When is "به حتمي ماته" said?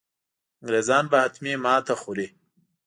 1.11-1.93